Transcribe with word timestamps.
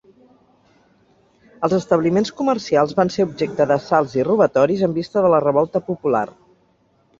Els 1.67 1.75
establiments 1.79 2.31
comercials 2.39 2.97
van 3.01 3.13
ser 3.17 3.27
objecte 3.29 3.69
d'assalts 3.73 4.19
i 4.23 4.27
robatoris, 4.31 4.85
en 4.91 4.99
vista 4.99 5.27
de 5.27 5.33
la 5.37 5.45
revolta 5.49 5.87
popular. 5.93 6.27